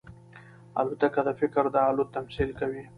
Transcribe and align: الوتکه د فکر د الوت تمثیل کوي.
الوتکه 0.79 1.21
د 1.27 1.29
فکر 1.39 1.63
د 1.73 1.75
الوت 1.89 2.09
تمثیل 2.15 2.49
کوي. 2.59 2.83